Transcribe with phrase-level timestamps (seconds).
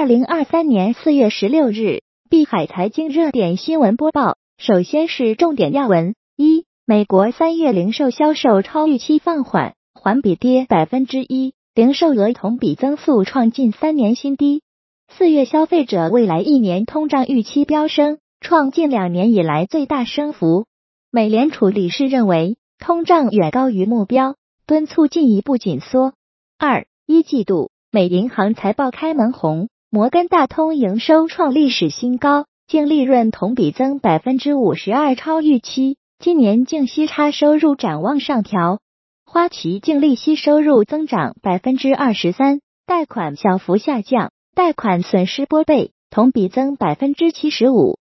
[0.00, 2.00] 二零二三年四月十六日，
[2.30, 4.38] 碧海财经热点新闻播报。
[4.56, 14.62] 首先是重点要闻：一、美国三月零售销售超预期放缓，环比跌百分之一，零售额同比增速创近三年新低。
[15.10, 20.64] 四月消费者未来一年通胀预期飙升，创近两年以来最大升幅。
[21.10, 24.36] 美联储理事认为通胀远高于目标，
[24.66, 26.14] 敦促进一步紧缩。
[26.58, 29.68] 二、一季度美银行财报开门红。
[29.92, 35.96] 摩根大通营收创历史新高，净利润同比增百分之五十二，超预期。
[36.20, 38.78] 今年净息差收入展望上调。
[39.26, 47.98] 花旗净利息收入增长百分之二十三，贷款小幅下降，贷款损失拨备同比增百分之七十五。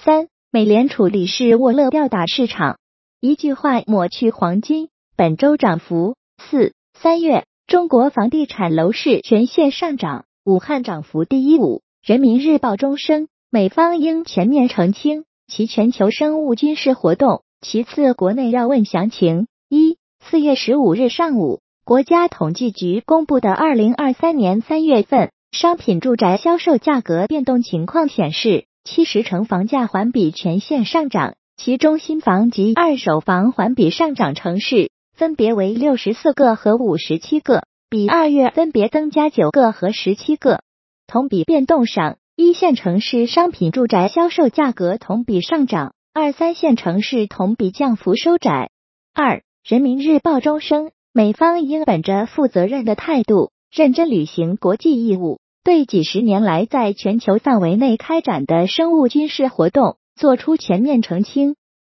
[0.00, 2.78] 三，美联储理事沃勒吊打市场，
[3.20, 6.14] 一句话抹去黄金本周涨幅。
[6.38, 10.24] 四，三月中国房地产楼市全线上涨。
[10.44, 11.56] 武汉涨幅第一。
[11.56, 17.44] 五，人民日报中声，美方应全面澄清其全球生物军事活动。
[17.60, 19.46] 其次，国内要问详情。
[19.68, 37.62] 一，四月十五日上午，国家统计局公布的二零二三年三月份商品住宅销售价格变动情况显示，七十城房价环比全线上涨，其中新房及二手房环比上涨城市分别为六十四个和五十七个。
[37.92, 40.62] 比二月分别增加九个和十七个。
[41.06, 48.70] 同比变动上，一线城市商品住宅销售价格同比上涨，二三线城市同比降幅收窄。
[49.12, 61.56] 二，人民日报中声，美方应本着负责任的态度，认真履行国际义务，对几十年来在全球范围内开展的生物军事活动作出全面澄清。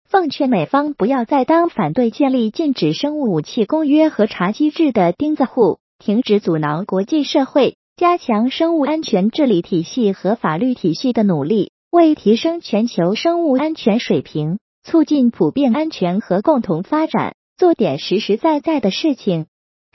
[0.09, 5.79] 奉劝美方不要再当反对建立禁止生物武器公约核查机制的钉子户。
[5.99, 19.47] 停止阻挠国际社会加强生物安全治理体系和法律体系的努力，为提升全球生物安全水平、促进普遍安全和共同发展，做点实实在在的事情。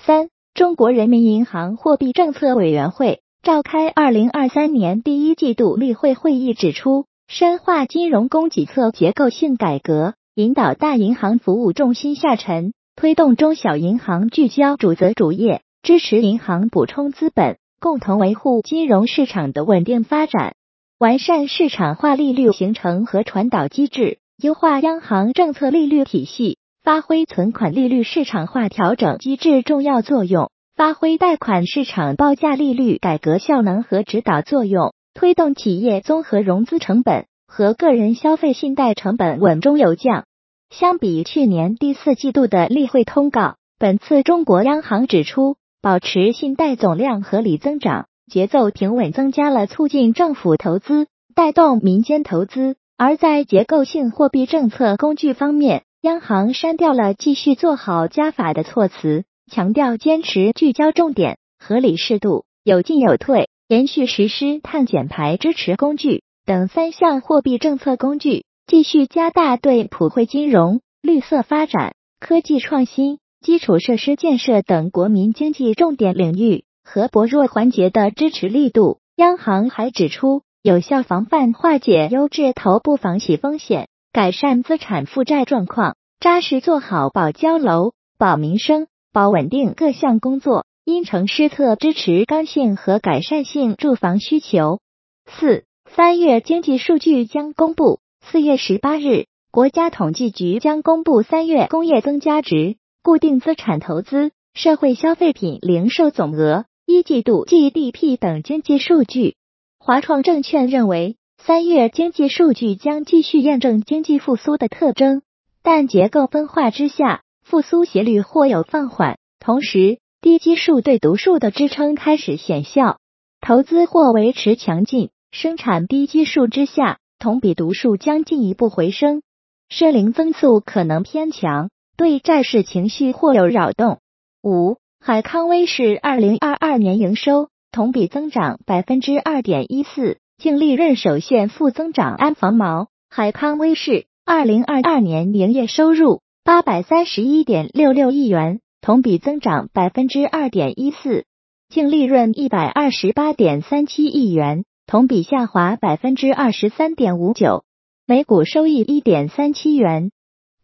[0.01, 15.61] 三，中国人民银行货币政策委员会召开二零二三年第一季度例会会议，指出，深化金融供给侧结构性改革，引导大银行服务重心下沉，推动中小银行聚焦主责主业。
[15.89, 20.51] 支持银行补充资本，共同维护金融市场的稳定发展；
[20.99, 40.25] 完善市场化利率形成和传导机制，优化央行政策利率体系，发挥存款利率市场化调整机制重要作用；发挥贷款市场报价利率改革效能和指导作用，推动企业综合融资成本和个人消费信贷成本稳中有降。
[40.69, 45.55] 相比去年第四季度的例会通告，本次中国央行指出。
[45.81, 52.75] 保持信贷总量合理增长，节奏平稳，增加了促进政府投资、带动民间投资。
[52.97, 73.19] 而在结构性货币政策工具方面，央行删掉了“继续做好加法”的措辞，强调坚持聚焦重点、合理适度、有进有退，延续实施碳减排支持工具等三项货币政策工具，继续加大对普惠金融、绿色发展、科技创新。
[73.41, 78.99] 基础设施建设等国民经济重点领域和薄弱环节的支持力度。
[79.15, 94.79] 央行还指出，有效防范化解优质头部房企风险，改善资产负债状况，扎实做好保交楼、保民生、保稳定各项工作，因城施策支持刚性和改善性住房需求。
[95.25, 97.99] 四、三月经济数据将公布。
[98.21, 102.75] 四月十八日，国家统计局将公布三月工业增加值。
[103.01, 109.37] 固定资产投资、社会消费品零售总额、一季度 GDP 等经济数据。
[109.79, 115.21] 华创证券认为，三月经济数据将继续验证经济复苏的特征，
[115.63, 119.17] 但结构分化之下，复苏斜率或有放缓。
[119.39, 122.99] 同时，低基数对读数的支撑开始显效，
[123.39, 129.21] 投资或维持强劲，生产低基数之下，同比读数将进一步回升，
[129.69, 131.69] 社零增速可能偏强。
[131.99, 133.99] 对债市情绪或有扰动。
[134.41, 142.15] 五，海康威视二零二二年营收同比增长百分之二点一四，净利润首现负增长。
[142.15, 151.25] 安防毛，海康威视二零二二年营业收入八百三十一点六六亿元，同比增长百分之二点一四，
[151.67, 157.65] 净利润一百二十八点三七亿元，同比下滑百分之二十三点五九，
[158.07, 160.11] 每股收益一点三七元。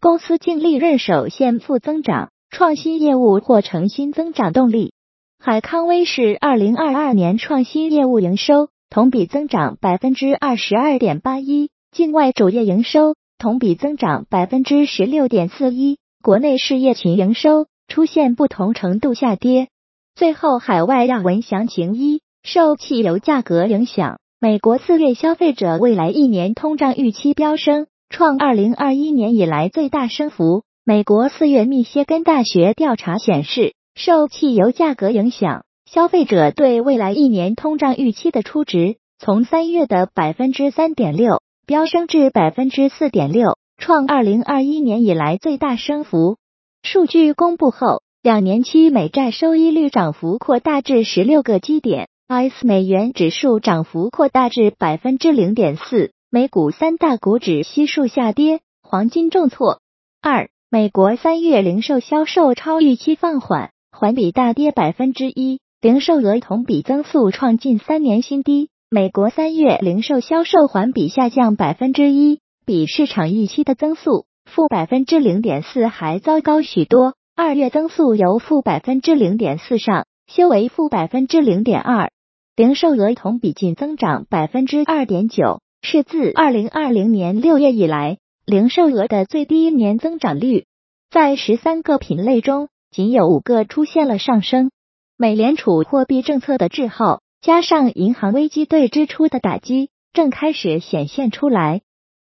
[0.05, 4.93] 公司净利润首现负增长，创新业务或成新增长动力。
[5.39, 19.69] 海康威视二零二二年创新业务营收同比增长百分之二十二点八一，境外主业营收同比增长百分之十六点四一，国内事业群营收出现不同程度下跌。
[20.13, 30.63] 最后，海外要闻详情一，受汽油价格影响，美国四月消费者未来一年通胀预期飙升，创二零二一年以来最大升幅。
[30.83, 35.65] 美国四月密歇根大学调查显示，受汽油价格影响。
[35.85, 46.37] 消费者对未来一年通胀预期的初值，从三月的百分之三点六飙升至百分之四点六，创二零二一年以来最大升幅。
[46.83, 56.11] 数据公布后，两年期美债收益率涨幅扩大至十六个基点，ICE 美元指数涨幅扩大至百分之零点四。
[56.35, 59.79] 美股三大股指悉数下跌，黄金重挫。
[60.21, 65.61] 二、美国三月零售销售超预期放缓，环比大跌百分之一。
[65.79, 68.69] 零售额同比增速创近三年新低。
[68.89, 77.13] 美国三月零售销售环比下降百分之一，比市场预期的增速负百分之零点四还糟糕许多。
[77.37, 82.11] 二月增速由负百分之零点四上修为负百分之零点二。
[82.57, 90.65] 零售额同比仅增长百分之二点九，是自二零二零年六月以来零售额的最低年增长率。
[91.11, 94.71] 在十三个品类中，仅有五个出现了上升。
[95.15, 101.81] 美联储货币政策的滞后，加上银行危机对支出的打击，正开始显现出来。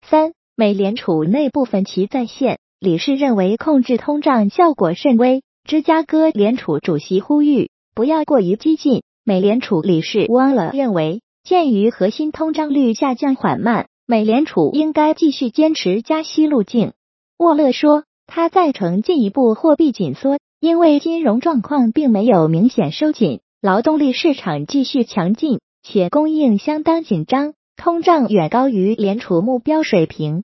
[0.07, 5.43] 三、美联储内部分歧再现，理事认为控制通胀效果甚微。
[5.65, 9.03] 芝加哥联储主席呼吁不要过于激进。
[9.25, 16.93] 美联储理事汪勒认为，鉴于核心通胀率下降缓慢，美联储应该继续坚持加息路径。
[17.39, 20.37] 沃勒说，他赞成进一步货币紧缩。
[20.59, 30.43] 因为金融状况并没有明显收紧，劳动力市场继续强劲，且供应相当紧张，通胀远高于联储目标水平。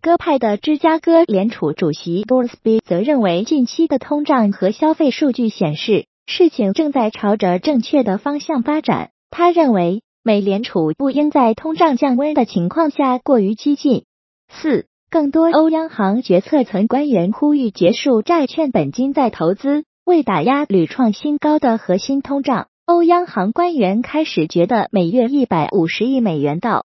[0.00, 9.10] 鸽派的芝加哥联储主席 b o r s b y 则认为，近期的通胀和消费数据显示，事情正在朝着正确的方向发展。
[9.30, 14.06] 他认为，美联储不应在通胀降温的情况下过于激进。
[14.48, 14.86] 四。
[15.08, 22.66] 更多欧央行决策层官员呼吁结束债券本金再投资，为打压屡创新高的核心通胀。
[22.86, 26.86] 欧央行官员开始觉得每月一百五十亿美元到